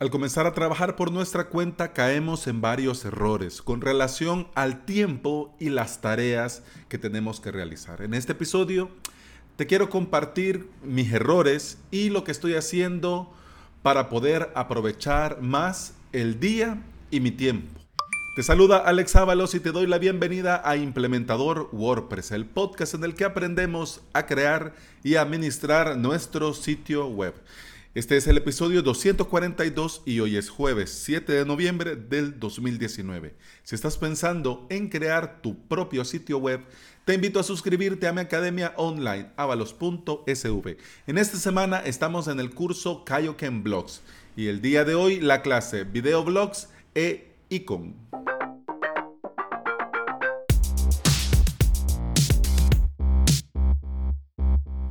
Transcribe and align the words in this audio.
Al 0.00 0.08
comenzar 0.08 0.46
a 0.46 0.54
trabajar 0.54 0.96
por 0.96 1.12
nuestra 1.12 1.50
cuenta 1.50 1.92
caemos 1.92 2.46
en 2.46 2.62
varios 2.62 3.04
errores 3.04 3.60
con 3.60 3.82
relación 3.82 4.48
al 4.54 4.86
tiempo 4.86 5.54
y 5.60 5.68
las 5.68 6.00
tareas 6.00 6.62
que 6.88 6.96
tenemos 6.96 7.38
que 7.38 7.52
realizar. 7.52 8.00
En 8.00 8.14
este 8.14 8.32
episodio 8.32 8.88
te 9.56 9.66
quiero 9.66 9.90
compartir 9.90 10.70
mis 10.82 11.12
errores 11.12 11.76
y 11.90 12.08
lo 12.08 12.24
que 12.24 12.32
estoy 12.32 12.54
haciendo 12.54 13.30
para 13.82 14.08
poder 14.08 14.50
aprovechar 14.54 15.42
más 15.42 15.92
el 16.14 16.40
día 16.40 16.82
y 17.10 17.20
mi 17.20 17.30
tiempo. 17.30 17.78
Te 18.36 18.42
saluda 18.42 18.78
Alex 18.78 19.16
Ábalos 19.16 19.54
y 19.54 19.60
te 19.60 19.70
doy 19.70 19.86
la 19.86 19.98
bienvenida 19.98 20.62
a 20.64 20.76
Implementador 20.76 21.68
WordPress, 21.72 22.30
el 22.30 22.46
podcast 22.46 22.94
en 22.94 23.04
el 23.04 23.14
que 23.14 23.26
aprendemos 23.26 24.00
a 24.14 24.24
crear 24.24 24.72
y 25.04 25.16
administrar 25.16 25.98
nuestro 25.98 26.54
sitio 26.54 27.06
web. 27.06 27.34
Este 27.92 28.16
es 28.16 28.28
el 28.28 28.36
episodio 28.36 28.82
242 28.82 30.02
y 30.06 30.20
hoy 30.20 30.36
es 30.36 30.48
jueves 30.48 30.90
7 30.90 31.32
de 31.32 31.44
noviembre 31.44 31.96
del 31.96 32.38
2019. 32.38 33.34
Si 33.64 33.74
estás 33.74 33.98
pensando 33.98 34.64
en 34.70 34.88
crear 34.88 35.42
tu 35.42 35.66
propio 35.66 36.04
sitio 36.04 36.38
web, 36.38 36.60
te 37.04 37.14
invito 37.14 37.40
a 37.40 37.42
suscribirte 37.42 38.06
a 38.06 38.12
mi 38.12 38.20
academia 38.20 38.74
online 38.76 39.32
avalos.sv. 39.34 40.76
En 41.08 41.18
esta 41.18 41.36
semana 41.38 41.80
estamos 41.80 42.28
en 42.28 42.38
el 42.38 42.54
curso 42.54 43.04
Kaioken 43.04 43.64
Blogs 43.64 44.02
y 44.36 44.46
el 44.46 44.62
día 44.62 44.84
de 44.84 44.94
hoy 44.94 45.20
la 45.20 45.42
clase 45.42 45.82
Video 45.82 46.22
Blogs 46.22 46.68
e 46.94 47.32
Icon. 47.48 47.96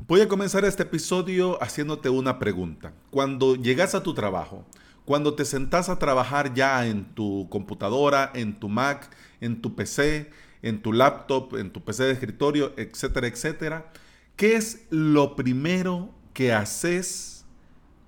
Voy 0.09 0.21
a 0.21 0.27
comenzar 0.27 0.65
este 0.65 0.81
episodio 0.81 1.61
haciéndote 1.61 2.09
una 2.09 2.39
pregunta. 2.39 2.93
Cuando 3.11 3.55
llegas 3.55 3.93
a 3.93 4.01
tu 4.01 4.15
trabajo, 4.15 4.65
cuando 5.05 5.35
te 5.35 5.45
sentás 5.45 5.87
a 5.87 5.99
trabajar 5.99 6.55
ya 6.55 6.87
en 6.87 7.13
tu 7.13 7.47
computadora, 7.51 8.31
en 8.33 8.59
tu 8.59 8.69
Mac, 8.69 9.15
en 9.39 9.61
tu 9.61 9.75
PC, 9.75 10.31
en 10.63 10.81
tu 10.81 10.93
laptop, 10.93 11.55
en 11.57 11.69
tu 11.69 11.83
PC 11.83 12.05
de 12.05 12.13
escritorio, 12.13 12.73
etcétera, 12.75 13.27
etcétera, 13.27 13.91
¿qué 14.35 14.55
es 14.55 14.87
lo 14.89 15.35
primero 15.35 16.09
que 16.33 16.53
haces 16.53 17.45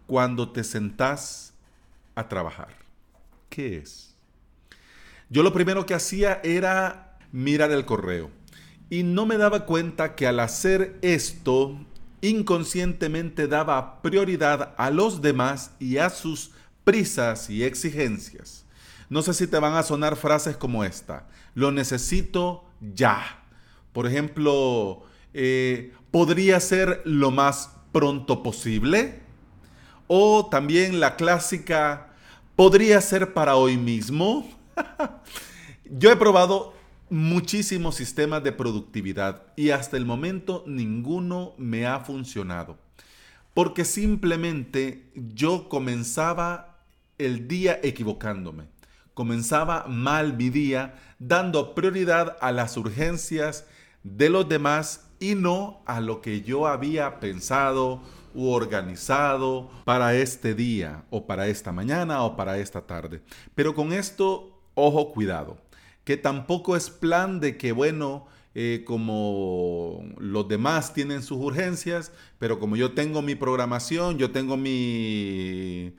cuando 0.08 0.52
te 0.52 0.64
sentás 0.64 1.54
a 2.16 2.28
trabajar? 2.28 2.80
¿Qué 3.48 3.78
es? 3.78 4.16
Yo 5.30 5.44
lo 5.44 5.54
primero 5.54 5.86
que 5.86 5.94
hacía 5.94 6.42
era 6.44 7.20
mirar 7.32 7.72
el 7.72 7.86
correo. 7.86 8.32
Y 8.90 9.04
no 9.04 9.28
me 9.28 9.38
daba 9.38 9.68
cuenta 9.68 10.16
que 10.16 10.26
al 10.26 10.40
hacer 10.40 10.98
esto 11.04 11.78
inconscientemente 12.22 13.48
daba 13.48 14.02
prioridad 14.02 14.74
a 14.78 14.90
los 14.90 15.22
demás 15.22 15.72
y 15.80 15.98
a 15.98 16.10
sus 16.10 16.52
prisas 16.84 17.50
y 17.50 17.64
exigencias. 17.64 18.66
No 19.10 19.22
sé 19.22 19.34
si 19.34 19.48
te 19.48 19.60
van 19.60 19.74
a 19.74 19.84
sonar 19.84 20.16
frases 20.16 20.56
como 20.56 20.84
esta. 20.84 21.28
Lo 21.54 21.72
necesito 21.72 22.64
ya. 22.80 23.44
Por 23.92 24.08
ejemplo, 24.08 25.04
eh, 25.34 25.94
podría 26.12 26.60
ser 26.60 27.02
lo 27.04 27.32
más 27.32 27.72
pronto 27.92 28.42
posible. 28.42 29.22
O 30.08 30.48
también 30.50 31.00
la 31.00 31.16
clásica, 31.16 32.14
podría 32.56 33.02
ser 33.02 33.34
para 33.34 33.56
hoy 33.56 33.78
mismo. 33.78 34.50
Yo 35.86 36.12
he 36.12 36.16
probado 36.16 36.74
muchísimos 37.12 37.96
sistemas 37.96 38.42
de 38.42 38.54
productividad 38.54 39.44
y 39.58 39.72
hasta 39.72 39.98
el 39.98 40.06
momento 40.06 40.64
ninguno 40.66 41.54
me 41.58 41.86
ha 41.86 42.00
funcionado. 42.00 42.78
Porque 43.54 43.84
simplemente 43.84 45.12
yo 45.14 45.68
comenzaba 45.68 46.80
el 47.18 47.50
día 47.50 47.78
equivocándome. 47.84 48.64
Comenzaba 49.14 49.88
mal 49.88 50.38
mi 50.38 50.50
día 50.50 50.96
dando 51.20 51.76
prioridad 51.76 52.38
a 52.40 52.54
las 52.54 52.78
urgencias 52.78 53.68
de 54.04 54.30
los 54.30 54.48
demás 54.48 55.10
y 55.20 55.36
no 55.36 55.84
a 55.86 56.00
lo 56.00 56.22
que 56.22 56.42
yo 56.42 56.66
había 56.66 57.20
pensado 57.20 58.02
u 58.34 58.52
organizado 58.52 59.70
para 59.84 60.16
este 60.16 60.56
día 60.56 61.04
o 61.10 61.28
para 61.28 61.48
esta 61.48 61.74
mañana 61.74 62.24
o 62.24 62.38
para 62.38 62.58
esta 62.58 62.88
tarde. 62.88 63.22
Pero 63.54 63.76
con 63.76 63.92
esto, 63.92 64.64
ojo, 64.76 65.12
cuidado 65.12 65.58
que 66.04 66.18
tampoco 66.18 66.76
es 66.76 66.90
plan 66.90 67.40
de 67.40 67.58
que, 67.58 67.72
bueno, 67.72 68.28
eh, 68.54 68.84
como 68.86 70.04
los 70.18 70.48
demás 70.48 70.94
tienen 70.94 71.24
sus 71.24 71.38
urgencias, 71.38 72.12
pero 72.38 72.60
como 72.60 72.76
yo 72.76 72.92
tengo 72.94 73.22
mi 73.22 73.36
programación, 73.36 74.18
yo 74.18 74.32
tengo 74.32 74.58
mi, 74.58 75.94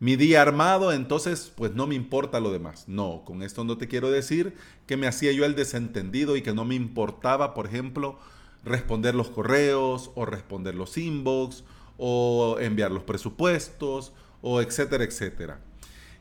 mi 0.00 0.16
día 0.16 0.40
armado, 0.40 0.92
entonces 0.92 1.52
pues 1.54 1.74
no 1.74 1.86
me 1.86 1.94
importa 1.94 2.40
lo 2.40 2.50
demás. 2.50 2.88
No, 2.88 3.24
con 3.26 3.42
esto 3.42 3.64
no 3.64 3.76
te 3.76 3.88
quiero 3.88 4.10
decir 4.10 4.54
que 4.86 4.96
me 4.96 5.06
hacía 5.06 5.32
yo 5.32 5.44
el 5.44 5.54
desentendido 5.54 6.36
y 6.36 6.42
que 6.42 6.54
no 6.54 6.64
me 6.64 6.76
importaba, 6.76 7.52
por 7.52 7.66
ejemplo, 7.66 8.18
responder 8.64 9.14
los 9.14 9.28
correos 9.28 10.10
o 10.14 10.24
responder 10.24 10.74
los 10.74 10.96
inbox 10.96 11.64
o 11.98 12.56
enviar 12.60 12.90
los 12.90 13.02
presupuestos 13.02 14.12
o 14.40 14.62
etcétera, 14.62 15.04
etcétera. 15.04 15.60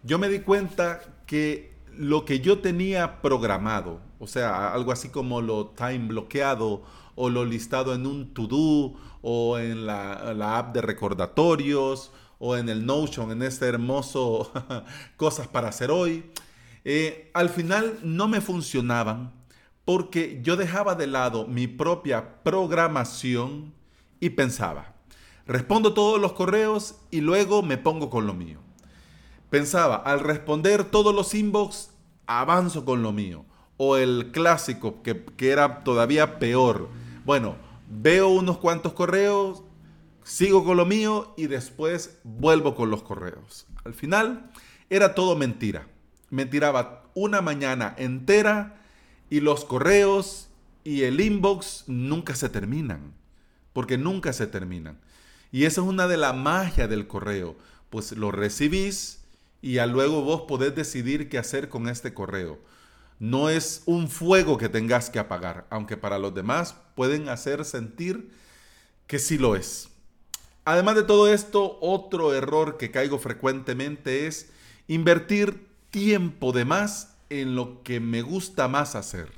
Yo 0.04 0.20
me 0.20 0.28
di 0.28 0.40
cuenta 0.40 1.02
que 1.26 1.77
lo 1.98 2.26
que 2.26 2.40
yo 2.40 2.60
tenía 2.60 3.22
programado, 3.22 4.02
o 4.20 4.28
sea, 4.28 4.74
algo 4.74 4.92
así 4.92 5.10
como 5.10 5.42
lo 5.42 5.68
time 5.68 6.08
bloqueado 6.08 6.84
o 7.16 7.30
lo 7.30 7.46
listado 7.46 7.94
en 7.94 8.06
un 8.06 8.34
to-do 8.34 8.94
o 9.22 9.58
en 9.58 9.86
la, 9.86 10.58
app 10.58 10.74
de 10.74 10.82
recordatorios 10.82 12.12
o 12.40 12.56
en 12.56 12.70
el 12.70 12.86
Notion, 12.86 13.32
en 13.32 13.42
este 13.42 13.66
hermoso 13.66 14.52
cosas 15.18 15.48
para 15.48 15.70
hacer 15.70 15.90
hoy, 15.90 16.32
eh, 16.86 17.32
al 17.34 17.50
final 17.50 18.00
no 18.04 18.28
me 18.28 18.40
funcionaban 18.40 19.34
porque 19.84 20.40
yo 20.44 20.56
dejaba 20.58 20.96
de 20.96 21.08
lado 21.08 21.48
mi 21.48 21.68
propia 21.68 22.44
programación 22.44 23.74
y 24.20 24.32
pensaba, 24.32 24.96
respondo 25.46 25.94
todos 25.94 26.20
los 26.22 26.34
correos 26.34 26.96
y 27.10 27.22
luego 27.22 27.64
me 27.64 27.78
pongo 27.78 28.10
con 28.10 28.28
lo 28.28 28.34
mío. 28.34 28.67
Pensaba, 29.50 29.96
al 29.96 30.20
responder 30.20 30.84
todos 30.84 31.16
los 31.16 31.34
inbox, 31.34 31.92
avanzo 32.26 32.84
con 32.84 33.02
lo 33.02 33.14
mío. 33.14 33.46
O 33.78 33.96
el 33.96 34.32
clásico, 34.32 35.02
que, 35.04 35.24
era 35.40 35.84
todavía 35.84 36.40
peor. 36.40 36.90
Bueno, 37.26 37.56
veo 37.90 38.28
unos 38.28 38.58
cuantos 38.58 38.94
correos, 38.94 39.64
sigo 40.24 40.66
con 40.66 40.78
lo 40.78 40.86
mío 40.86 41.34
y 41.38 41.48
después 41.48 42.18
vuelvo 42.24 42.76
con 42.76 42.90
los 42.90 43.04
correos. 43.04 43.68
Al 43.86 43.94
final 43.94 44.52
era 44.90 45.16
todo 45.16 45.36
mentira. 45.36 45.88
Me 46.30 46.46
tiraba 46.46 47.04
una 47.14 47.42
mañana 47.42 47.96
entera 47.98 48.82
y 49.30 49.40
los 49.40 49.64
correos 49.64 50.50
y 50.84 51.04
el 51.04 51.22
inbox 51.22 51.86
nunca 51.88 52.36
se 52.36 52.50
terminan. 52.50 53.14
Porque 53.72 53.98
nunca 53.98 54.34
se 54.34 54.48
terminan. 54.48 55.00
Y 55.52 55.66
esa 55.66 55.82
es 55.82 55.88
una 55.88 56.08
de 56.08 56.18
la 56.18 56.34
magia 56.34 56.88
del 56.88 57.08
correo. 57.08 57.56
Pues 57.90 58.12
lo 58.14 58.32
recibís, 58.32 59.22
y 59.62 59.80
luego 59.80 60.22
vos 60.22 60.44
podés 60.48 60.76
decidir 60.76 61.30
qué 61.30 61.38
hacer 61.38 61.70
con 61.70 61.90
este 61.90 62.14
correo. 62.14 62.60
No 63.20 63.50
es 63.50 63.82
un 63.86 64.10
fuego 64.10 64.58
que 64.58 64.70
tengas 64.70 65.10
que 65.10 65.20
apagar, 65.20 65.66
aunque 65.70 65.98
para 65.98 66.20
los 66.20 66.34
demás 66.34 66.76
pueden 66.96 67.30
hacer 67.30 67.66
sentir 67.66 68.32
que 69.08 69.18
sí 69.20 69.38
lo 69.38 69.56
es. 69.56 69.90
Además 70.66 70.96
de 70.96 71.04
todo 71.04 71.32
esto, 71.32 71.80
otro 71.82 72.34
error 72.34 72.78
que 72.78 72.92
caigo 72.92 73.18
frecuentemente 73.18 74.28
es 74.28 74.50
invertir 74.88 75.66
tiempo 75.90 76.52
de 76.52 76.66
más 76.66 77.16
en 77.30 77.56
lo 77.56 77.82
que 77.84 78.00
me 78.00 78.22
gusta 78.22 78.68
más 78.68 78.96
hacer. 78.96 79.32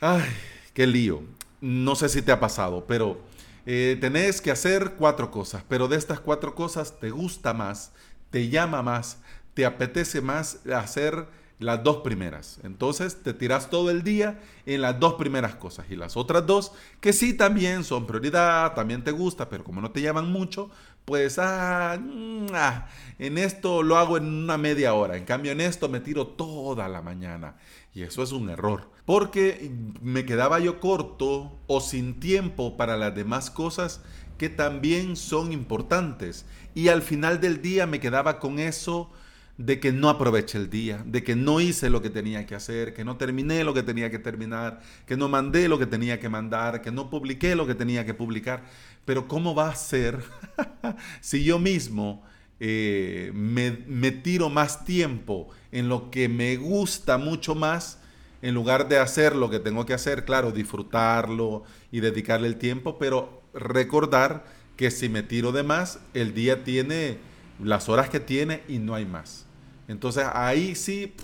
Ay, 0.00 0.30
qué 0.72 0.86
lío. 0.86 1.22
No 1.60 1.94
sé 1.96 2.08
si 2.08 2.22
te 2.22 2.32
ha 2.32 2.40
pasado, 2.40 2.86
pero 2.86 3.20
eh, 3.66 3.96
tenés 4.00 4.40
que 4.40 4.50
hacer 4.50 4.94
cuatro 4.98 5.30
cosas, 5.30 5.64
pero 5.68 5.86
de 5.86 5.96
estas 5.96 6.18
cuatro 6.18 6.54
cosas 6.54 6.98
te 6.98 7.10
gusta 7.10 7.52
más 7.52 7.92
te 8.32 8.48
llama 8.48 8.82
más, 8.82 9.18
te 9.54 9.64
apetece 9.64 10.20
más 10.20 10.66
hacer 10.66 11.28
las 11.60 11.84
dos 11.84 11.98
primeras. 11.98 12.58
Entonces 12.64 13.22
te 13.22 13.34
tiras 13.34 13.70
todo 13.70 13.90
el 13.90 14.02
día 14.02 14.40
en 14.66 14.80
las 14.80 14.98
dos 14.98 15.14
primeras 15.14 15.54
cosas 15.54 15.86
y 15.90 15.96
las 15.96 16.16
otras 16.16 16.44
dos, 16.46 16.72
que 17.00 17.12
sí 17.12 17.34
también 17.34 17.84
son 17.84 18.06
prioridad, 18.06 18.74
también 18.74 19.04
te 19.04 19.12
gusta, 19.12 19.48
pero 19.48 19.62
como 19.62 19.80
no 19.80 19.92
te 19.92 20.00
llaman 20.00 20.32
mucho, 20.32 20.70
pues 21.04 21.38
ah, 21.38 21.98
mm, 22.00 22.46
ah, 22.54 22.86
en 23.18 23.38
esto 23.38 23.82
lo 23.82 23.96
hago 23.96 24.16
en 24.16 24.26
una 24.26 24.58
media 24.58 24.94
hora. 24.94 25.16
En 25.16 25.24
cambio 25.24 25.52
en 25.52 25.60
esto 25.60 25.88
me 25.88 26.00
tiro 26.00 26.26
toda 26.26 26.88
la 26.88 27.02
mañana. 27.02 27.56
Y 27.94 28.02
eso 28.02 28.22
es 28.22 28.32
un 28.32 28.48
error. 28.48 28.90
Porque 29.04 29.72
me 30.00 30.24
quedaba 30.24 30.60
yo 30.60 30.80
corto 30.80 31.58
o 31.66 31.80
sin 31.80 32.20
tiempo 32.20 32.76
para 32.76 32.96
las 32.96 33.14
demás 33.14 33.50
cosas 33.50 34.00
que 34.38 34.48
también 34.48 35.16
son 35.16 35.52
importantes. 35.52 36.46
Y 36.74 36.88
al 36.88 37.02
final 37.02 37.40
del 37.40 37.62
día 37.62 37.86
me 37.86 38.00
quedaba 38.00 38.38
con 38.38 38.58
eso 38.58 39.10
de 39.58 39.80
que 39.80 39.92
no 39.92 40.08
aproveché 40.08 40.58
el 40.58 40.70
día, 40.70 41.02
de 41.06 41.22
que 41.22 41.36
no 41.36 41.60
hice 41.60 41.90
lo 41.90 42.00
que 42.00 42.10
tenía 42.10 42.46
que 42.46 42.54
hacer, 42.54 42.94
que 42.94 43.04
no 43.04 43.16
terminé 43.16 43.64
lo 43.64 43.74
que 43.74 43.82
tenía 43.82 44.10
que 44.10 44.18
terminar, 44.18 44.80
que 45.06 45.16
no 45.16 45.28
mandé 45.28 45.68
lo 45.68 45.78
que 45.78 45.86
tenía 45.86 46.18
que 46.18 46.28
mandar, 46.28 46.80
que 46.82 46.90
no 46.90 47.10
publiqué 47.10 47.54
lo 47.54 47.66
que 47.66 47.74
tenía 47.74 48.06
que 48.06 48.14
publicar. 48.14 48.64
Pero 49.04 49.28
¿cómo 49.28 49.54
va 49.54 49.68
a 49.68 49.74
ser 49.74 50.22
si 51.20 51.44
yo 51.44 51.58
mismo 51.58 52.24
eh, 52.60 53.32
me, 53.34 54.10
tiro 54.12 54.48
más 54.48 54.84
tiempo 54.84 55.48
en 55.72 55.88
lo 55.88 56.10
que 56.10 56.28
me 56.28 56.56
gusta 56.56 57.18
mucho 57.18 57.54
más, 57.54 57.98
en 58.40 58.54
lugar 58.54 58.88
de 58.88 58.98
hacer 58.98 59.34
lo 59.34 59.50
que 59.50 59.58
tengo 59.58 59.84
que 59.84 59.94
hacer, 59.94 60.24
claro, 60.24 60.52
disfrutarlo 60.52 61.64
y 61.90 62.00
dedicarle 62.00 62.48
el 62.48 62.56
tiempo, 62.56 62.98
pero 62.98 63.42
recordar 63.52 64.44
que 64.76 64.90
si 64.90 65.08
me 65.08 65.22
tiro 65.22 65.52
de 65.52 65.62
más, 65.62 65.98
el 66.14 66.34
día 66.34 66.64
tiene 66.64 67.18
las 67.62 67.88
horas 67.88 68.08
que 68.08 68.20
tiene 68.20 68.62
y 68.68 68.78
no 68.78 68.94
hay 68.94 69.06
más. 69.06 69.46
Entonces 69.88 70.24
ahí 70.32 70.74
sí, 70.74 71.14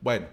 bueno. 0.00 0.26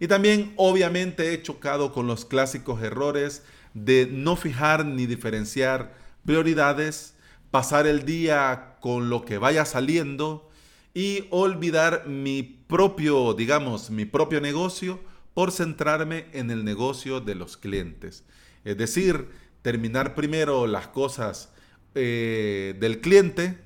Y 0.00 0.08
también 0.08 0.52
obviamente 0.56 1.32
he 1.32 1.42
chocado 1.42 1.92
con 1.92 2.06
los 2.06 2.24
clásicos 2.24 2.82
errores 2.82 3.42
de 3.74 4.08
no 4.10 4.36
fijar 4.36 4.84
ni 4.84 5.06
diferenciar 5.06 5.94
prioridades, 6.24 7.14
pasar 7.50 7.86
el 7.86 8.04
día 8.04 8.76
con 8.80 9.08
lo 9.10 9.24
que 9.24 9.38
vaya 9.38 9.64
saliendo 9.64 10.50
y 10.94 11.26
olvidar 11.30 12.06
mi 12.06 12.42
propio, 12.42 13.34
digamos, 13.34 13.90
mi 13.90 14.04
propio 14.04 14.40
negocio 14.40 15.00
por 15.34 15.50
centrarme 15.50 16.26
en 16.32 16.50
el 16.50 16.64
negocio 16.64 17.20
de 17.20 17.34
los 17.34 17.56
clientes. 17.56 18.24
Es 18.64 18.76
decir, 18.76 19.28
terminar 19.62 20.14
primero 20.14 20.66
las 20.66 20.88
cosas 20.88 21.50
eh, 21.94 22.76
del 22.78 23.00
cliente, 23.00 23.58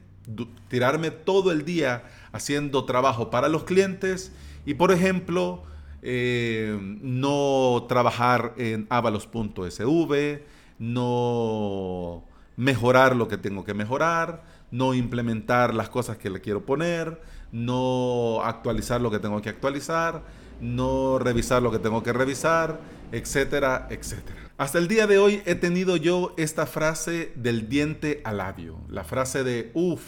tirarme 0.69 1.11
todo 1.11 1.53
el 1.53 1.65
día 1.65 2.05
haciendo 2.33 2.85
trabajo 2.85 3.31
para 3.31 3.49
los 3.49 3.65
clientes 3.65 4.33
y, 4.67 4.75
por 4.75 4.93
ejemplo, 4.93 5.65
eh, 6.03 6.79
no 7.01 7.87
trabajar 7.89 8.55
en 8.57 8.87
avalos.sv, 8.91 10.43
no 10.79 12.25
mejorar 12.57 13.17
lo 13.17 13.29
que 13.29 13.39
tengo 13.39 13.65
que 13.65 13.75
mejorar, 13.75 14.43
no 14.71 14.95
implementar 14.95 15.75
las 15.75 15.89
cosas 15.89 16.19
que 16.19 16.31
le 16.31 16.41
quiero 16.41 16.67
poner, 16.67 17.21
no 17.53 18.43
actualizar 18.43 19.01
lo 19.01 19.11
que 19.11 19.19
tengo 19.19 19.41
que 19.41 19.49
actualizar, 19.49 20.23
no 20.61 21.19
revisar 21.19 21.63
lo 21.63 21.71
que 21.71 21.79
tengo 21.79 22.03
que 22.03 22.13
revisar, 22.13 22.81
etcétera, 23.13 23.87
etcétera. 23.91 24.51
Hasta 24.59 24.79
el 24.79 24.89
día 24.89 25.07
de 25.07 25.19
hoy 25.19 25.43
he 25.47 25.55
tenido 25.55 25.97
yo 25.97 26.35
esta 26.37 26.67
frase 26.67 27.33
del 27.37 27.69
diente 27.69 28.21
al 28.25 28.39
labio, 28.39 28.81
la 28.89 29.05
frase 29.05 29.45
de, 29.45 29.71
uff, 29.75 30.03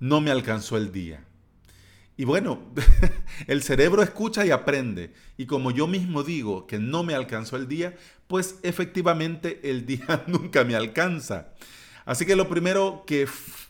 no 0.00 0.20
me 0.20 0.30
alcanzó 0.30 0.76
el 0.76 0.92
día. 0.92 1.24
Y 2.16 2.24
bueno, 2.24 2.60
el 3.46 3.62
cerebro 3.62 4.02
escucha 4.02 4.46
y 4.46 4.50
aprende. 4.50 5.12
Y 5.36 5.46
como 5.46 5.72
yo 5.72 5.86
mismo 5.86 6.22
digo 6.22 6.66
que 6.66 6.78
no 6.78 7.02
me 7.02 7.14
alcanzó 7.14 7.56
el 7.56 7.68
día, 7.68 7.96
pues 8.28 8.56
efectivamente 8.62 9.60
el 9.70 9.84
día 9.84 10.24
nunca 10.26 10.64
me 10.64 10.76
alcanza. 10.76 11.48
Así 12.04 12.26
que 12.26 12.36
lo 12.36 12.48
primero 12.48 13.04
que 13.06 13.26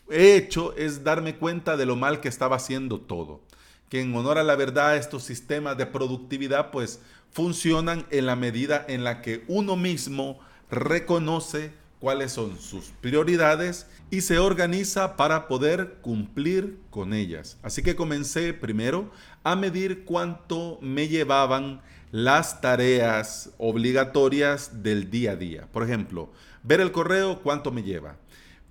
he 0.09 0.35
hecho 0.35 0.75
es 0.75 1.03
darme 1.03 1.37
cuenta 1.37 1.77
de 1.77 1.85
lo 1.85 1.95
mal 1.95 2.19
que 2.19 2.27
estaba 2.27 2.57
haciendo 2.57 2.99
todo. 2.99 3.41
Que 3.89 4.01
en 4.01 4.15
honor 4.15 4.37
a 4.37 4.43
la 4.43 4.55
verdad 4.55 4.97
estos 4.97 5.23
sistemas 5.23 5.77
de 5.77 5.85
productividad 5.85 6.71
pues 6.71 6.99
funcionan 7.31 8.05
en 8.11 8.25
la 8.25 8.35
medida 8.35 8.85
en 8.87 9.03
la 9.03 9.21
que 9.21 9.43
uno 9.47 9.75
mismo 9.75 10.39
reconoce 10.69 11.71
cuáles 11.99 12.33
son 12.33 12.59
sus 12.59 12.91
prioridades 13.01 13.87
y 14.11 14.21
se 14.21 14.37
organiza 14.37 15.15
para 15.15 15.47
poder 15.47 15.95
cumplir 16.01 16.77
con 16.89 17.13
ellas. 17.13 17.57
Así 17.63 17.83
que 17.83 17.95
comencé 17.95 18.53
primero 18.53 19.11
a 19.43 19.55
medir 19.55 20.05
cuánto 20.05 20.77
me 20.81 21.07
llevaban 21.07 21.81
las 22.11 22.61
tareas 22.61 23.51
obligatorias 23.57 24.83
del 24.83 25.09
día 25.09 25.31
a 25.31 25.35
día. 25.35 25.67
Por 25.71 25.83
ejemplo, 25.83 26.31
ver 26.63 26.79
el 26.79 26.91
correo, 26.91 27.41
cuánto 27.41 27.71
me 27.71 27.83
lleva. 27.83 28.17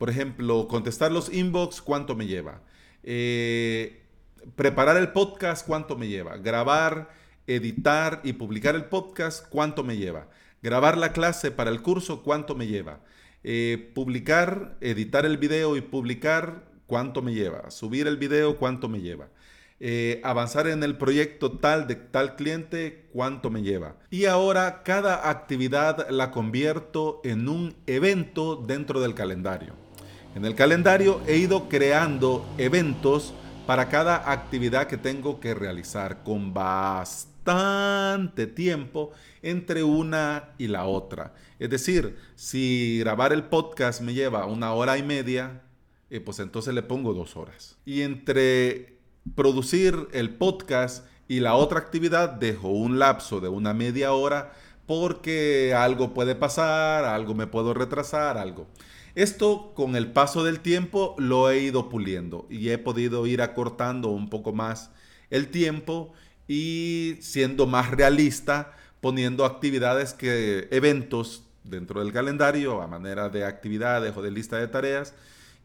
Por 0.05 0.11
ejemplo, 0.11 0.69
contestar 0.69 1.11
los 1.11 1.33
inbox, 1.33 1.81
cuánto 1.81 2.15
me 2.15 2.27
lleva. 2.27 2.61
Eh, 3.05 4.03
preparar 4.55 4.99
el 4.99 5.12
podcast, 5.12 5.67
cuánto 5.67 5.97
me 5.97 6.09
lleva. 6.09 6.37
Grabar 6.37 7.09
editar 7.47 8.21
y 8.23 8.35
publicar 8.35 8.75
el 8.75 8.85
podcast, 8.85 9.49
¿cuánto 9.49 9.83
me 9.83 9.97
lleva? 9.97 10.29
Grabar 10.61 10.99
la 10.99 11.15
clase 11.15 11.51
para 11.51 11.71
el 11.71 11.81
curso, 11.81 12.23
¿cuánto 12.23 12.55
me 12.55 12.67
lleva? 12.67 13.01
Eh, 13.45 13.93
publicar, 13.95 14.77
editar 14.83 15.25
el 15.25 15.39
video 15.39 15.75
y 15.75 15.81
publicar, 15.81 16.67
¿cuánto 16.87 17.23
me 17.23 17.33
lleva? 17.33 17.71
Subir 17.71 18.06
el 18.06 18.19
video, 18.19 18.59
¿cuánto 18.59 18.91
me 18.91 19.01
lleva? 19.01 19.31
Eh, 19.81 20.21
avanzar 20.23 20.67
en 20.67 20.83
el 20.83 20.99
proyecto 20.99 21.53
tal 21.53 21.87
de 21.87 21.95
tal 21.95 22.37
cliente, 22.37 23.09
¿cuánto 23.11 23.49
me 23.49 23.62
lleva? 23.62 23.97
Y 24.11 24.27
ahora 24.27 24.83
cada 24.83 25.31
actividad 25.31 26.11
la 26.11 26.31
convierto 26.31 27.23
en 27.25 27.49
un 27.49 27.75
evento 27.87 28.56
dentro 28.56 29.01
del 29.01 29.15
calendario. 29.15 29.84
En 30.35 30.45
el 30.45 30.57
calendario 30.57 31.21
he 31.29 31.37
ido 31.37 31.69
creando 31.69 32.45
eventos 32.59 33.33
para 33.69 33.89
cada 33.89 34.33
actividad 34.33 34.89
que 34.89 34.97
tengo 34.97 35.39
que 35.39 35.55
realizar 35.55 36.25
con 36.25 36.53
bastante 36.53 38.49
tiempo 38.49 39.13
entre 39.43 39.85
una 39.85 40.51
y 40.59 40.67
la 40.67 40.87
otra. 40.87 41.35
Es 41.61 41.71
decir, 41.71 42.19
si 42.35 42.99
grabar 42.99 43.33
el 43.33 43.45
podcast 43.45 44.01
me 44.01 44.13
lleva 44.13 44.47
una 44.47 44.73
hora 44.73 44.99
y 44.99 45.05
media, 45.05 45.63
eh, 46.11 46.19
pues 46.19 46.41
entonces 46.41 46.75
le 46.75 46.83
pongo 46.83 47.15
dos 47.15 47.37
horas. 47.37 47.77
Y 47.85 48.03
entre 48.03 48.99
producir 49.37 50.09
el 50.13 50.35
podcast 50.35 51.07
y 51.29 51.39
la 51.39 51.55
otra 51.55 51.79
actividad 51.79 52.29
dejo 52.29 52.71
un 52.71 52.99
lapso 52.99 53.39
de 53.41 53.49
una 53.49 53.73
media 53.73 54.13
hora 54.13 54.53
porque 54.87 55.73
algo 55.75 56.13
puede 56.13 56.35
pasar, 56.35 57.05
algo 57.05 57.35
me 57.35 57.47
puedo 57.47 57.73
retrasar, 57.73 58.37
algo. 58.37 58.67
Esto 59.15 59.73
con 59.75 59.95
el 59.95 60.11
paso 60.11 60.43
del 60.43 60.59
tiempo 60.59 61.15
lo 61.19 61.49
he 61.49 61.61
ido 61.61 61.89
puliendo 61.89 62.47
y 62.51 62.71
he 62.71 62.79
podido 62.79 63.27
ir 63.27 63.43
acortando 63.43 64.09
un 64.09 64.29
poco 64.29 64.53
más 64.53 64.91
el 65.31 65.49
tiempo 65.49 66.13
y 66.49 67.17
siendo 67.21 67.67
más 67.67 67.93
realista, 67.93 68.73
poniendo 69.01 69.45
actividades 69.45 70.15
que, 70.15 70.67
eventos 70.73 71.45
dentro 71.63 72.01
del 72.01 72.13
calendario 72.13 72.83
a 72.83 72.89
manera 72.89 73.29
de 73.29 73.45
actividades 73.45 74.17
o 74.17 74.23
de 74.23 74.33
lista 74.33 74.59
de 74.59 74.67
tareas, 74.67 75.15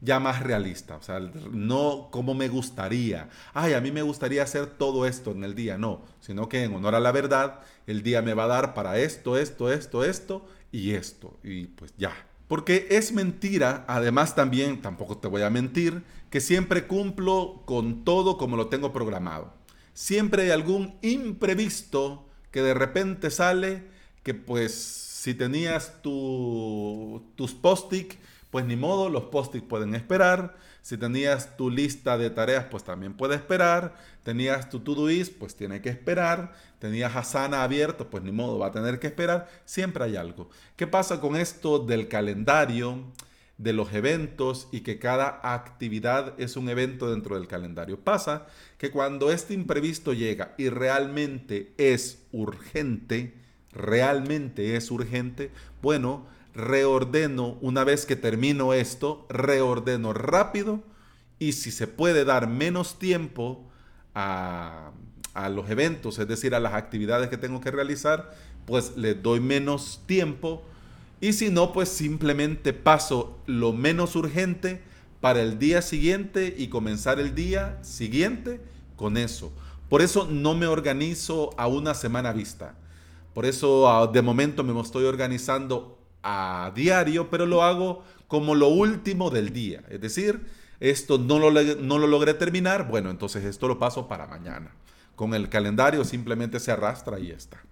ya 0.00 0.18
más 0.18 0.42
realista, 0.42 0.96
o 0.96 1.02
sea, 1.02 1.20
no 1.20 2.08
como 2.10 2.32
me 2.34 2.48
gustaría, 2.48 3.28
ay, 3.52 3.74
a 3.74 3.82
mí 3.82 3.90
me 3.90 4.00
gustaría 4.00 4.42
hacer 4.42 4.66
todo 4.66 5.06
esto 5.06 5.32
en 5.32 5.44
el 5.44 5.54
día, 5.54 5.76
no, 5.76 6.02
sino 6.20 6.48
que 6.48 6.64
en 6.64 6.74
honor 6.74 6.94
a 6.94 7.00
la 7.00 7.12
verdad, 7.12 7.60
el 7.86 8.02
día 8.02 8.22
me 8.22 8.32
va 8.32 8.44
a 8.44 8.48
dar 8.48 8.74
para 8.74 8.98
esto, 8.98 9.36
esto, 9.36 9.70
esto, 9.70 10.02
esto 10.04 10.46
y 10.72 10.92
esto, 10.92 11.38
y 11.42 11.66
pues 11.66 11.92
ya. 11.98 12.29
Porque 12.50 12.88
es 12.90 13.12
mentira, 13.12 13.84
además 13.86 14.34
también, 14.34 14.82
tampoco 14.82 15.18
te 15.18 15.28
voy 15.28 15.42
a 15.42 15.50
mentir, 15.50 16.02
que 16.30 16.40
siempre 16.40 16.88
cumplo 16.88 17.62
con 17.64 18.02
todo 18.02 18.38
como 18.38 18.56
lo 18.56 18.66
tengo 18.66 18.92
programado. 18.92 19.54
Siempre 19.94 20.42
hay 20.42 20.50
algún 20.50 20.98
imprevisto 21.00 22.26
que 22.50 22.60
de 22.60 22.74
repente 22.74 23.30
sale 23.30 23.84
que 24.24 24.34
pues 24.34 24.74
si 24.74 25.32
tenías 25.32 26.02
tu, 26.02 27.22
tus 27.36 27.54
post-it, 27.54 28.14
pues 28.50 28.64
ni 28.64 28.76
modo, 28.76 29.08
los 29.08 29.24
post-it 29.24 29.64
pueden 29.64 29.94
esperar. 29.94 30.56
Si 30.82 30.96
tenías 30.96 31.56
tu 31.56 31.70
lista 31.70 32.18
de 32.18 32.30
tareas, 32.30 32.66
pues 32.70 32.82
también 32.84 33.14
puede 33.14 33.36
esperar. 33.36 33.94
Tenías 34.22 34.68
tu 34.68 34.80
to-do-list, 34.80 35.34
pues 35.38 35.54
tiene 35.54 35.80
que 35.80 35.88
esperar. 35.88 36.52
Tenías 36.78 37.14
Asana 37.14 37.62
abierto, 37.62 38.10
pues 38.10 38.22
ni 38.24 38.32
modo, 38.32 38.58
va 38.58 38.68
a 38.68 38.72
tener 38.72 38.98
que 38.98 39.06
esperar. 39.06 39.48
Siempre 39.64 40.04
hay 40.04 40.16
algo. 40.16 40.50
¿Qué 40.76 40.86
pasa 40.86 41.20
con 41.20 41.36
esto 41.36 41.78
del 41.78 42.08
calendario? 42.08 43.04
de 43.60 43.74
los 43.74 43.92
eventos 43.92 44.68
y 44.72 44.80
que 44.80 44.98
cada 44.98 45.38
actividad 45.42 46.32
es 46.38 46.56
un 46.56 46.70
evento 46.70 47.10
dentro 47.10 47.34
del 47.34 47.46
calendario. 47.46 48.00
Pasa 48.00 48.46
que 48.78 48.90
cuando 48.90 49.30
este 49.30 49.52
imprevisto 49.52 50.14
llega 50.14 50.54
y 50.56 50.70
realmente 50.70 51.74
es 51.76 52.22
urgente, 52.32 53.34
realmente 53.70 54.76
es 54.76 54.90
urgente, 54.90 55.50
bueno, 55.82 56.26
reordeno 56.54 57.58
una 57.60 57.84
vez 57.84 58.06
que 58.06 58.16
termino 58.16 58.72
esto, 58.72 59.26
reordeno 59.28 60.12
rápido 60.12 60.82
y 61.38 61.52
si 61.52 61.70
se 61.70 61.86
puede 61.86 62.24
dar 62.24 62.48
menos 62.48 62.98
tiempo 62.98 63.68
a, 64.14 64.92
a 65.34 65.48
los 65.48 65.70
eventos, 65.70 66.18
es 66.18 66.28
decir, 66.28 66.54
a 66.54 66.60
las 66.60 66.74
actividades 66.74 67.28
que 67.28 67.38
tengo 67.38 67.60
que 67.60 67.70
realizar, 67.70 68.34
pues 68.66 68.96
le 68.96 69.14
doy 69.14 69.40
menos 69.40 70.02
tiempo 70.06 70.62
y 71.20 71.34
si 71.34 71.50
no, 71.50 71.72
pues 71.72 71.88
simplemente 71.90 72.72
paso 72.72 73.38
lo 73.46 73.72
menos 73.72 74.16
urgente 74.16 74.80
para 75.20 75.42
el 75.42 75.58
día 75.58 75.82
siguiente 75.82 76.54
y 76.56 76.68
comenzar 76.68 77.20
el 77.20 77.34
día 77.34 77.78
siguiente 77.82 78.60
con 78.96 79.16
eso. 79.18 79.52
Por 79.90 80.00
eso 80.00 80.26
no 80.30 80.54
me 80.54 80.66
organizo 80.66 81.50
a 81.58 81.66
una 81.66 81.94
semana 81.94 82.32
vista. 82.32 82.74
Por 83.34 83.44
eso 83.44 84.10
de 84.12 84.22
momento 84.22 84.64
me 84.64 84.78
estoy 84.80 85.04
organizando 85.04 85.99
a 86.22 86.72
diario, 86.74 87.30
pero 87.30 87.46
lo 87.46 87.62
hago 87.62 88.04
como 88.28 88.54
lo 88.54 88.68
último 88.68 89.30
del 89.30 89.52
día. 89.52 89.82
Es 89.88 90.00
decir, 90.00 90.46
esto 90.80 91.18
no 91.18 91.38
lo, 91.38 91.50
no 91.50 91.98
lo 91.98 92.06
logré 92.06 92.34
terminar, 92.34 92.88
bueno, 92.88 93.10
entonces 93.10 93.44
esto 93.44 93.68
lo 93.68 93.78
paso 93.78 94.08
para 94.08 94.26
mañana. 94.26 94.72
Con 95.16 95.34
el 95.34 95.48
calendario 95.48 96.04
simplemente 96.04 96.60
se 96.60 96.72
arrastra 96.72 97.18
y 97.18 97.30
está. 97.30 97.62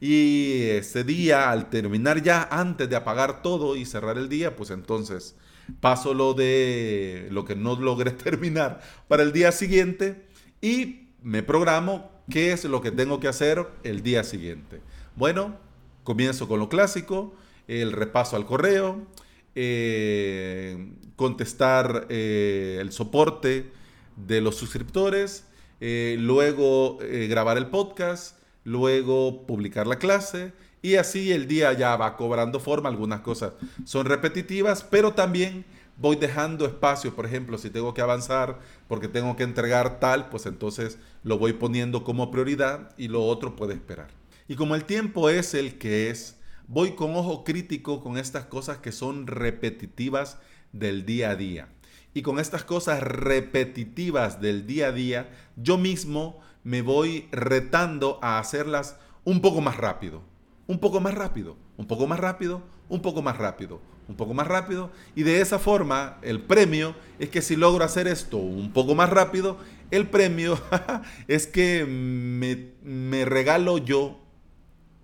Y 0.00 0.62
ese 0.70 1.04
día, 1.04 1.50
al 1.50 1.70
terminar 1.70 2.22
ya, 2.22 2.46
antes 2.50 2.88
de 2.88 2.96
apagar 2.96 3.42
todo 3.42 3.76
y 3.76 3.84
cerrar 3.84 4.18
el 4.18 4.28
día, 4.28 4.54
pues 4.56 4.70
entonces 4.70 5.36
paso 5.80 6.14
lo 6.14 6.34
de 6.34 7.28
lo 7.30 7.44
que 7.44 7.56
no 7.56 7.76
logré 7.76 8.10
terminar 8.12 8.80
para 9.08 9.22
el 9.22 9.32
día 9.32 9.50
siguiente 9.50 10.26
y 10.60 11.08
me 11.22 11.42
programo 11.42 12.10
qué 12.30 12.52
es 12.52 12.64
lo 12.64 12.80
que 12.80 12.90
tengo 12.90 13.20
que 13.20 13.28
hacer 13.28 13.66
el 13.82 14.02
día 14.02 14.24
siguiente. 14.24 14.80
Bueno, 15.16 15.56
comienzo 16.02 16.48
con 16.48 16.60
lo 16.60 16.68
clásico, 16.68 17.34
el 17.68 17.92
repaso 17.92 18.36
al 18.36 18.46
correo, 18.46 19.06
eh, 19.54 20.92
contestar 21.16 22.06
eh, 22.08 22.78
el 22.80 22.92
soporte 22.92 23.70
de 24.16 24.40
los 24.40 24.56
suscriptores, 24.56 25.46
eh, 25.80 26.16
luego 26.18 26.98
grabar 27.00 27.58
el 27.58 27.66
podcast, 27.66 28.38
luego 28.64 29.46
publicar 29.46 29.86
la 29.86 29.96
clase 29.96 30.52
y 30.82 30.96
así 30.96 31.32
el 31.32 31.46
día 31.48 31.72
ya 31.72 31.96
va 31.96 32.16
cobrando 32.16 32.60
forma. 32.60 32.88
Algunas 32.88 33.20
cosas 33.20 33.52
son 33.84 34.06
repetitivas, 34.06 34.84
pero 34.84 35.12
también 35.12 35.64
voy 35.96 36.16
dejando 36.16 36.66
espacio, 36.66 37.14
por 37.14 37.26
ejemplo, 37.26 37.58
si 37.58 37.70
tengo 37.70 37.94
que 37.94 38.00
avanzar 38.00 38.58
porque 38.88 39.08
tengo 39.08 39.36
que 39.36 39.44
entregar 39.44 40.00
tal, 40.00 40.28
pues 40.28 40.46
entonces 40.46 40.98
lo 41.22 41.38
voy 41.38 41.52
poniendo 41.52 42.04
como 42.04 42.30
prioridad 42.30 42.90
y 42.96 43.08
lo 43.08 43.24
otro 43.24 43.56
puede 43.56 43.74
esperar. 43.74 44.08
Y 44.48 44.56
como 44.56 44.74
el 44.74 44.84
tiempo 44.84 45.30
es 45.30 45.54
el 45.54 45.78
que 45.78 46.10
es, 46.10 46.36
voy 46.68 46.92
con 46.92 47.14
ojo 47.14 47.44
crítico 47.44 48.02
con 48.02 48.18
estas 48.18 48.46
cosas 48.46 48.78
que 48.78 48.92
son 48.92 49.26
repetitivas 49.26 50.38
del 50.72 51.06
día 51.06 51.30
a 51.30 51.36
día. 51.36 51.68
Y 52.14 52.22
con 52.22 52.38
estas 52.38 52.64
cosas 52.64 53.02
repetitivas 53.02 54.40
del 54.40 54.66
día 54.66 54.88
a 54.88 54.92
día, 54.92 55.30
yo 55.56 55.78
mismo 55.78 56.40
me 56.62 56.80
voy 56.80 57.28
retando 57.32 58.18
a 58.22 58.38
hacerlas 58.38 58.96
un 59.24 59.40
poco 59.40 59.60
más 59.60 59.76
rápido, 59.76 60.22
un 60.66 60.78
poco 60.78 61.00
más 61.00 61.14
rápido, 61.14 61.56
un 61.76 61.86
poco 61.86 62.06
más 62.06 62.20
rápido, 62.20 62.62
un 62.88 63.00
poco 63.00 63.20
más 63.20 63.36
rápido, 63.36 63.80
un 64.08 64.16
poco 64.16 64.32
más 64.32 64.46
rápido. 64.46 64.90
Y 65.14 65.24
de 65.24 65.40
esa 65.40 65.58
forma, 65.58 66.18
el 66.22 66.40
premio 66.40 66.94
es 67.18 67.30
que 67.30 67.42
si 67.42 67.56
logro 67.56 67.84
hacer 67.84 68.06
esto 68.06 68.36
un 68.36 68.72
poco 68.72 68.94
más 68.94 69.10
rápido, 69.10 69.58
el 69.90 70.08
premio 70.08 70.58
es 71.28 71.46
que 71.46 71.84
me, 71.84 72.72
me 72.82 73.24
regalo 73.24 73.78
yo 73.78 74.23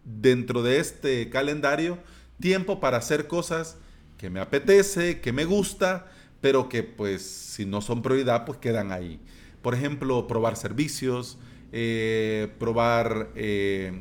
dentro 0.05 0.63
de 0.63 0.79
este 0.79 1.29
calendario 1.31 1.99
tiempo 2.41 2.81
para 2.81 2.99
hacer 2.99 3.27
cosas 3.27 3.77
que 4.19 4.31
me 4.31 4.41
apetece, 4.41 5.21
que 5.21 5.33
me 5.33 5.45
gusta, 5.45 6.11
pero 6.41 6.69
que 6.69 6.83
pues 6.83 7.23
si 7.23 7.67
no 7.67 7.81
son 7.81 8.03
prioridad 8.03 8.45
pues 8.45 8.59
quedan 8.59 8.93
ahí. 8.93 9.21
Por 9.63 9.75
ejemplo, 9.75 10.27
probar 10.27 10.57
servicios, 10.57 11.39
eh, 11.73 12.53
probar 12.59 13.31
eh, 13.35 13.93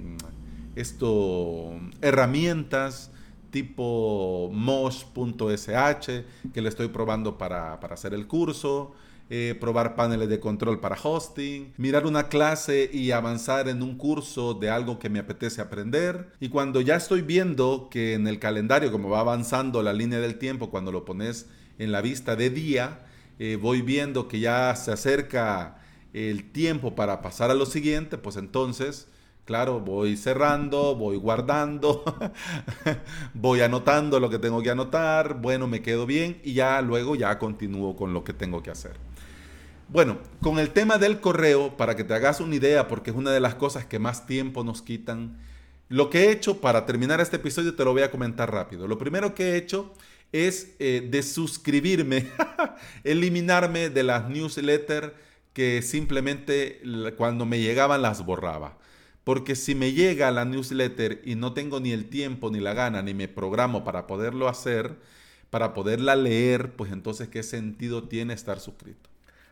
esto, 0.76 1.80
herramientas 2.02 3.12
tipo 3.52 4.50
mosh.sh 4.54 6.24
que 6.54 6.62
le 6.62 6.70
estoy 6.70 6.88
probando 6.90 7.38
para, 7.38 7.80
para 7.80 7.96
hacer 7.96 8.14
el 8.14 8.28
curso. 8.28 8.94
Eh, 9.32 9.56
probar 9.60 9.96
paneles 9.96 10.28
de 10.28 10.40
control 10.40 10.80
para 10.80 10.98
hosting, 11.02 11.72
mirar 11.78 12.08
una 12.08 12.30
clase 12.30 12.90
y 12.92 13.12
avanzar 13.12 13.70
en 13.70 13.84
un 13.84 13.96
curso 13.96 14.56
de 14.56 14.72
algo 14.72 14.98
que 14.98 15.10
me 15.10 15.20
apetece 15.20 15.62
aprender. 15.62 16.32
Y 16.40 16.50
cuando 16.50 16.82
ya 16.82 16.96
estoy 16.96 17.22
viendo 17.22 17.90
que 17.92 18.16
en 18.16 18.28
el 18.28 18.40
calendario, 18.40 18.92
como 18.92 19.10
va 19.10 19.20
avanzando 19.20 19.84
la 19.84 19.94
línea 19.94 20.20
del 20.20 20.40
tiempo, 20.40 20.72
cuando 20.72 20.92
lo 20.92 21.06
pones 21.06 21.48
en 21.78 21.92
la 21.92 22.02
vista 22.02 22.36
de 22.36 22.50
día, 22.50 23.06
eh, 23.38 23.60
voy 23.62 23.84
viendo 23.84 24.28
que 24.28 24.40
ya 24.40 24.76
se 24.76 24.92
acerca 24.92 25.78
el 26.12 26.52
tiempo 26.52 26.96
para 26.96 27.22
pasar 27.22 27.52
a 27.52 27.54
lo 27.54 27.68
siguiente, 27.68 28.18
pues 28.18 28.36
entonces 28.36 29.10
Claro, 29.50 29.80
voy 29.80 30.16
cerrando, 30.16 30.96
voy 30.96 31.18
guardando, 31.18 32.04
voy 33.34 33.62
anotando 33.62 34.20
lo 34.20 34.30
que 34.30 34.38
tengo 34.38 34.62
que 34.62 34.70
anotar, 34.70 35.42
bueno, 35.42 35.66
me 35.66 35.82
quedo 35.82 36.06
bien 36.06 36.40
y 36.44 36.54
ya 36.54 36.80
luego 36.84 37.16
ya 37.16 37.40
continúo 37.40 37.96
con 37.96 38.14
lo 38.14 38.24
que 38.24 38.32
tengo 38.32 38.62
que 38.62 38.70
hacer. 38.70 39.09
Bueno, 39.92 40.20
con 40.40 40.60
el 40.60 40.70
tema 40.70 41.00
del 41.00 41.20
correo, 41.20 41.76
para 41.76 41.96
que 41.96 42.04
te 42.04 42.14
hagas 42.14 42.42
una 42.42 42.54
idea, 42.54 42.88
porque 42.88 43.10
es 43.10 43.16
una 43.18 43.32
de 43.32 43.40
las 43.40 43.56
cosas 43.56 43.86
que 43.86 43.98
más 43.98 44.28
tiempo 44.28 44.64
nos 44.64 44.84
quitan, 44.84 45.40
lo 45.88 46.12
que 46.12 46.26
he 46.26 46.32
hecho 46.32 46.62
para 46.62 46.86
terminar 46.86 47.20
este 47.22 47.38
episodio 47.38 47.76
te 47.76 47.84
lo 47.84 47.94
voy 47.94 48.04
a 48.04 48.12
comentar 48.12 48.52
rápido. 48.54 48.88
Lo 48.88 49.00
primero 49.00 49.34
que 49.34 49.50
he 49.50 49.58
hecho 49.58 49.92
es 50.32 50.76
eh, 50.78 51.08
de 51.10 51.24
suscribirme, 51.24 52.28
eliminarme 53.04 53.90
de 53.90 54.04
las 54.04 54.30
newsletters 54.30 55.12
que 55.54 55.82
simplemente 55.82 56.84
cuando 57.18 57.48
me 57.48 57.60
llegaban 57.60 58.04
las 58.04 58.24
borraba. 58.24 58.78
Porque 59.24 59.56
si 59.56 59.74
me 59.74 59.94
llega 59.94 60.30
la 60.30 60.46
newsletter 60.46 61.22
y 61.26 61.34
no 61.34 61.54
tengo 61.54 61.80
ni 61.80 61.94
el 61.94 62.10
tiempo, 62.10 62.52
ni 62.52 62.60
la 62.60 62.76
gana, 62.76 63.02
ni 63.02 63.16
me 63.16 63.28
programo 63.28 63.84
para 63.84 64.06
poderlo 64.06 64.50
hacer, 64.50 64.98
para 65.50 65.74
poderla 65.74 66.16
leer, 66.16 66.76
pues 66.76 66.92
entonces 66.92 67.28
qué 67.30 67.42
sentido 67.42 68.08
tiene 68.08 68.36
estar 68.36 68.60
suscrito. 68.60 69.09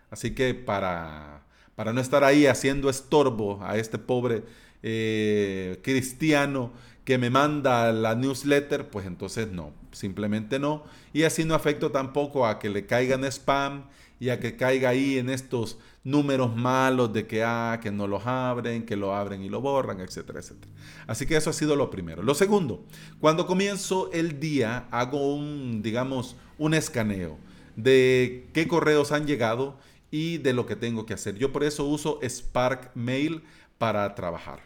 Así 0.10 0.32
que 0.32 0.54
para, 0.54 1.44
para 1.76 1.94
no 1.94 2.02
estar 2.02 2.24
ahí 2.24 2.46
haciendo 2.46 2.90
estorbo 2.90 3.60
a 3.64 3.78
este 3.78 3.98
pobre 3.98 4.44
eh, 4.84 5.80
cristiano 5.84 6.72
que 7.04 7.18
me 7.18 7.30
manda 7.30 7.92
la 7.92 8.16
newsletter, 8.16 8.90
pues 8.90 9.06
entonces 9.06 9.50
no, 9.50 9.72
simplemente 9.92 10.60
no. 10.60 10.84
Y 11.14 11.24
así 11.24 11.46
no 11.46 11.56
afecto 11.56 11.92
tampoco 11.92 12.46
a 12.46 12.60
que 12.60 12.70
le 12.70 12.86
caigan 12.86 13.24
spam 13.24 13.86
y 14.20 14.30
a 14.30 14.40
que 14.40 14.56
caiga 14.56 14.90
ahí 14.90 15.18
en 15.18 15.30
estos 15.30 15.78
números 16.04 16.56
malos 16.56 17.14
de 17.14 17.28
que, 17.28 17.44
ah, 17.44 17.80
que 17.82 17.92
no 17.92 18.08
los 18.08 18.26
abren, 18.26 18.86
que 18.86 18.96
lo 18.96 19.16
abren 19.16 19.44
y 19.44 19.50
lo 19.50 19.62
borran, 19.62 20.00
etcétera, 20.00 20.40
etcétera. 20.40 20.72
Así 21.06 21.26
que 21.26 21.38
eso 21.38 21.50
ha 21.50 21.54
sido 21.54 21.76
lo 21.76 21.90
primero. 21.90 22.24
Lo 22.24 22.34
segundo, 22.34 22.84
cuando 23.20 23.46
comienzo 23.46 24.10
el 24.12 24.40
día, 24.40 24.88
hago 24.92 25.34
un, 25.34 25.82
digamos, 25.82 26.36
un 26.58 26.74
escaneo 26.74 27.38
de 27.76 28.48
qué 28.54 28.68
correos 28.68 29.12
han 29.12 29.28
llegado 29.28 29.78
y 30.12 30.38
de 30.38 30.54
lo 30.54 30.66
que 30.66 30.76
tengo 30.76 31.06
que 31.06 31.14
hacer. 31.14 31.36
Yo 31.36 31.52
por 31.52 31.64
eso 31.64 31.86
uso 31.86 32.20
Spark 32.24 32.92
Mail 32.96 33.44
para 33.78 34.16
trabajar, 34.16 34.62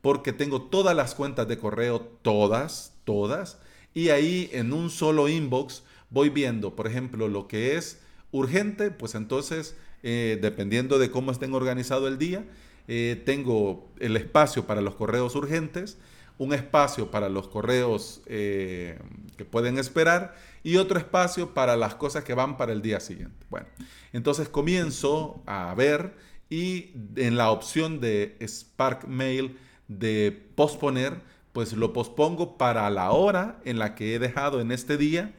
porque 0.00 0.32
tengo 0.32 0.62
todas 0.62 0.96
las 0.96 1.14
cuentas 1.14 1.48
de 1.48 1.58
correo, 1.58 2.00
todas, 2.22 2.94
todas, 3.04 3.58
y 3.92 4.08
ahí 4.08 4.50
en 4.52 4.72
un 4.72 4.90
solo 4.90 5.28
inbox 5.28 5.82
voy 6.10 6.28
viendo, 6.28 6.74
por 6.74 6.86
ejemplo, 6.86 7.28
lo 7.28 7.48
que 7.48 7.76
es 7.76 8.00
urgente, 8.30 8.90
pues 8.90 9.14
entonces 9.14 9.76
eh, 10.02 10.38
dependiendo 10.40 10.98
de 10.98 11.10
cómo 11.10 11.32
estén 11.32 11.54
organizado 11.54 12.08
el 12.08 12.18
día, 12.18 12.44
eh, 12.88 13.22
tengo 13.24 13.88
el 14.00 14.16
espacio 14.18 14.66
para 14.66 14.82
los 14.82 14.96
correos 14.96 15.34
urgentes, 15.34 15.96
un 16.38 16.52
espacio 16.52 17.10
para 17.10 17.28
los 17.28 17.48
correos 17.48 18.22
eh, 18.26 18.98
que 19.36 19.44
pueden 19.44 19.78
esperar 19.78 20.34
y 20.62 20.76
otro 20.76 20.98
espacio 20.98 21.54
para 21.54 21.76
las 21.76 21.94
cosas 21.94 22.24
que 22.24 22.34
van 22.34 22.56
para 22.56 22.72
el 22.72 22.82
día 22.82 23.00
siguiente. 23.00 23.46
Bueno, 23.50 23.66
entonces 24.12 24.48
comienzo 24.48 25.42
a 25.46 25.74
ver 25.74 26.14
y 26.50 26.92
en 27.16 27.36
la 27.36 27.50
opción 27.50 28.00
de 28.00 28.36
Spark 28.40 29.06
Mail 29.06 29.56
de 29.88 30.48
posponer, 30.54 31.20
pues 31.52 31.72
lo 31.72 31.92
pospongo 31.92 32.56
para 32.58 32.88
la 32.90 33.10
hora 33.12 33.60
en 33.64 33.78
la 33.78 33.94
que 33.94 34.14
he 34.14 34.18
dejado 34.18 34.60
en 34.60 34.72
este 34.72 34.96
día 34.96 35.32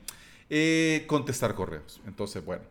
contestar 1.07 1.55
correos. 1.55 2.01
Entonces, 2.05 2.45
bueno, 2.45 2.63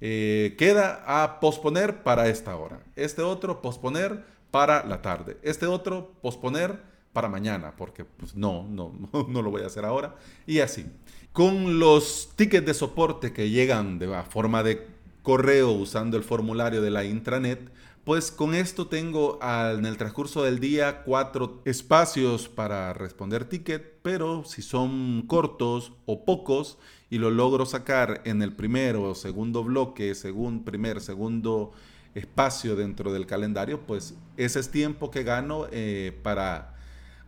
eh, 0.00 0.54
queda 0.58 1.04
a 1.06 1.40
posponer 1.40 2.02
para 2.02 2.28
esta 2.28 2.56
hora. 2.56 2.80
Este 2.96 3.22
otro 3.22 3.62
posponer 3.62 4.24
para 4.50 4.84
la 4.84 5.00
tarde. 5.00 5.38
Este 5.42 5.66
otro 5.66 6.12
posponer 6.20 6.80
para 7.12 7.28
mañana, 7.28 7.74
porque 7.76 8.04
pues, 8.04 8.34
no, 8.34 8.66
no, 8.68 8.92
no 9.28 9.42
lo 9.42 9.50
voy 9.50 9.62
a 9.62 9.66
hacer 9.66 9.84
ahora. 9.84 10.16
Y 10.46 10.60
así. 10.60 10.86
Con 11.32 11.78
los 11.78 12.32
tickets 12.36 12.66
de 12.66 12.74
soporte 12.74 13.32
que 13.32 13.48
llegan 13.48 13.98
de 13.98 14.22
forma 14.28 14.62
de 14.62 14.86
correo 15.22 15.70
usando 15.70 16.18
el 16.18 16.24
formulario 16.24 16.82
de 16.82 16.90
la 16.90 17.04
intranet, 17.04 17.70
pues 18.04 18.32
con 18.32 18.54
esto 18.54 18.88
tengo 18.88 19.38
en 19.42 19.86
el 19.86 19.96
transcurso 19.96 20.42
del 20.42 20.58
día 20.58 21.04
cuatro 21.04 21.62
espacios 21.64 22.48
para 22.48 22.92
responder 22.92 23.44
ticket, 23.44 24.00
pero 24.02 24.44
si 24.44 24.60
son 24.60 25.22
cortos 25.28 25.92
o 26.04 26.24
pocos 26.24 26.78
y 27.10 27.18
lo 27.18 27.30
logro 27.30 27.64
sacar 27.64 28.20
en 28.24 28.42
el 28.42 28.54
primero 28.54 29.04
o 29.04 29.14
segundo 29.14 29.62
bloque, 29.62 30.16
según 30.16 30.64
primer, 30.64 31.00
segundo 31.00 31.72
espacio 32.14 32.74
dentro 32.74 33.12
del 33.12 33.26
calendario, 33.26 33.80
pues 33.86 34.14
ese 34.36 34.58
es 34.58 34.70
tiempo 34.70 35.10
que 35.10 35.22
gano 35.22 35.66
eh, 35.70 36.18
para 36.24 36.71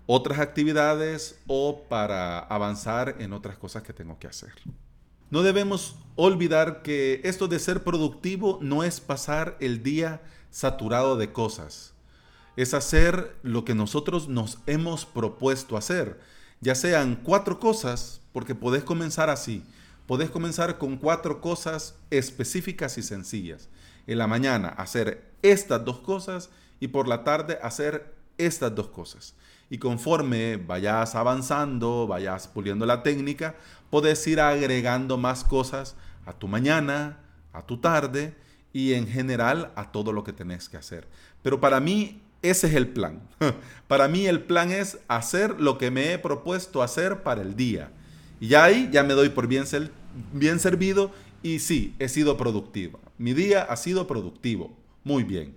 otras 0.07 0.39
actividades 0.39 1.39
o 1.47 1.85
para 1.89 2.39
avanzar 2.39 3.17
en 3.19 3.33
otras 3.33 3.57
cosas 3.57 3.83
que 3.83 3.93
tengo 3.93 4.19
que 4.19 4.27
hacer. 4.27 4.53
No 5.31 5.43
debemos 5.43 5.97
olvidar 6.17 6.83
que 6.83 7.21
esto 7.25 7.49
de 7.49 7.59
ser 7.59 7.83
productivo 7.83 8.59
no 8.61 8.85
es 8.85 9.01
pasar 9.01 9.57
el 9.61 9.83
día 9.83 10.23
saturado 10.51 11.17
de 11.17 11.33
cosas. 11.33 11.95
Es 12.57 12.75
hacer 12.75 13.35
lo 13.43 13.65
que 13.65 13.75
nosotros 13.75 14.29
nos 14.29 14.59
hemos 14.67 15.07
propuesto 15.07 15.77
hacer. 15.77 16.21
Ya 16.61 16.75
sean 16.75 17.17
cuatro 17.17 17.59
cosas, 17.59 18.21
porque 18.33 18.55
podés 18.55 18.85
comenzar 18.85 19.29
así. 19.29 19.65
Podés 20.07 20.31
comenzar 20.31 20.79
con 20.79 20.99
cuatro 20.99 21.41
cosas 21.41 21.97
específicas 22.11 22.97
y 22.99 23.03
sencillas. 23.03 23.69
En 24.07 24.19
la 24.19 24.27
mañana 24.27 24.69
hacer 24.69 25.33
estas 25.43 25.85
dos 25.85 26.01
cosas 26.01 26.51
y 26.79 26.89
por 26.89 27.09
la 27.09 27.25
tarde 27.25 27.59
hacer 27.63 28.15
estas 28.39 28.75
dos 28.75 28.89
cosas. 28.89 29.35
Y 29.71 29.79
conforme 29.79 30.57
vayas 30.57 31.15
avanzando, 31.15 32.07
vayas 32.07 32.49
puliendo 32.49 32.87
la 32.87 33.03
técnica, 33.03 33.55
puedes 33.91 34.27
ir 34.27 34.41
agregando 34.41 35.17
más 35.17 35.45
cosas 35.45 35.97
a 36.27 36.33
tu 36.33 36.49
mañana, 36.49 37.19
a 37.53 37.63
tu 37.63 37.79
tarde 37.79 38.35
y 38.73 38.95
en 38.95 39.07
general 39.07 39.73
a 39.77 39.93
todo 39.93 40.13
lo 40.13 40.25
que 40.25 40.33
tenés 40.33 40.69
que 40.69 40.77
hacer. 40.77 41.09
Pero 41.43 41.61
para 41.61 41.81
mí 41.81 42.21
ese 42.45 42.67
es 42.67 42.75
el 42.75 42.89
plan. 42.89 43.23
Para 43.89 44.07
mí 44.07 44.27
el 44.27 44.43
plan 44.43 44.71
es 44.71 44.99
hacer 45.09 45.59
lo 45.61 45.79
que 45.79 45.91
me 45.91 46.13
he 46.13 46.19
propuesto 46.19 46.83
hacer 46.83 47.23
para 47.23 47.41
el 47.41 47.57
día. 47.57 47.91
Y 48.39 48.53
ahí 48.55 48.91
ya 48.93 49.03
me 49.03 49.15
doy 49.15 49.31
por 49.31 49.47
bien, 49.47 49.65
bien 50.33 50.61
servido 50.61 51.11
y 51.43 51.61
sí, 51.61 51.95
he 51.99 52.09
sido 52.09 52.37
productivo. 52.37 53.01
Mi 53.17 53.33
día 53.33 53.63
ha 53.63 53.77
sido 53.77 54.07
productivo. 54.07 54.77
Muy 55.05 55.25
bien. 55.25 55.57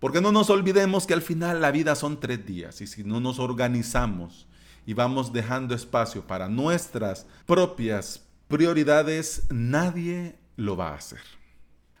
Porque 0.00 0.22
no 0.22 0.32
nos 0.32 0.48
olvidemos 0.48 1.06
que 1.06 1.12
al 1.12 1.20
final 1.20 1.60
la 1.60 1.70
vida 1.70 1.94
son 1.94 2.18
tres 2.18 2.44
días 2.46 2.80
y 2.80 2.86
si 2.86 3.04
no 3.04 3.20
nos 3.20 3.38
organizamos 3.38 4.48
y 4.86 4.94
vamos 4.94 5.32
dejando 5.32 5.74
espacio 5.74 6.26
para 6.26 6.48
nuestras 6.48 7.26
propias 7.44 8.26
prioridades, 8.48 9.44
nadie 9.50 10.38
lo 10.56 10.76
va 10.76 10.88
a 10.88 10.94
hacer. 10.94 11.20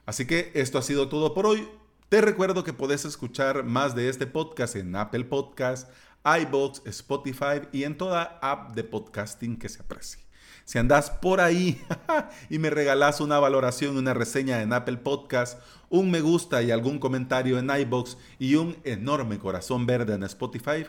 Así 0.06 0.26
que 0.26 0.50
esto 0.54 0.78
ha 0.78 0.82
sido 0.82 1.08
todo 1.08 1.34
por 1.34 1.44
hoy. 1.44 1.68
Te 2.08 2.22
recuerdo 2.22 2.64
que 2.64 2.72
puedes 2.72 3.04
escuchar 3.04 3.64
más 3.64 3.94
de 3.94 4.08
este 4.08 4.26
podcast 4.26 4.76
en 4.76 4.96
Apple 4.96 5.26
Podcasts, 5.26 5.86
iBox, 6.24 6.82
Spotify 6.86 7.68
y 7.70 7.84
en 7.84 7.98
toda 7.98 8.38
app 8.40 8.74
de 8.74 8.82
podcasting 8.82 9.58
que 9.58 9.68
se 9.68 9.82
aprecie. 9.82 10.29
Si 10.64 10.78
andas 10.78 11.10
por 11.10 11.40
ahí 11.40 11.82
y 12.50 12.58
me 12.58 12.70
regalas 12.70 13.20
una 13.20 13.38
valoración, 13.38 13.96
una 13.96 14.14
reseña 14.14 14.62
en 14.62 14.72
Apple 14.72 14.98
Podcast, 14.98 15.60
un 15.88 16.10
me 16.10 16.20
gusta 16.20 16.62
y 16.62 16.70
algún 16.70 16.98
comentario 16.98 17.58
en 17.58 17.70
iBox 17.70 18.16
y 18.38 18.54
un 18.54 18.76
enorme 18.84 19.38
corazón 19.38 19.86
verde 19.86 20.14
en 20.14 20.22
Spotify, 20.22 20.86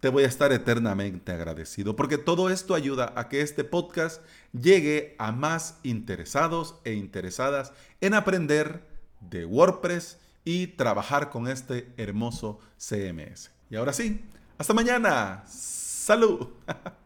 te 0.00 0.08
voy 0.08 0.24
a 0.24 0.28
estar 0.28 0.52
eternamente 0.52 1.32
agradecido, 1.32 1.96
porque 1.96 2.18
todo 2.18 2.50
esto 2.50 2.74
ayuda 2.74 3.12
a 3.16 3.28
que 3.28 3.40
este 3.40 3.64
podcast 3.64 4.22
llegue 4.52 5.16
a 5.18 5.32
más 5.32 5.78
interesados 5.82 6.76
e 6.84 6.92
interesadas 6.92 7.72
en 8.00 8.14
aprender 8.14 8.86
de 9.20 9.44
WordPress 9.44 10.18
y 10.44 10.68
trabajar 10.68 11.30
con 11.30 11.48
este 11.48 11.92
hermoso 11.96 12.60
CMS. 12.78 13.50
Y 13.70 13.76
ahora 13.76 13.92
sí, 13.92 14.24
hasta 14.56 14.72
mañana. 14.72 15.44
Salud. 15.46 16.48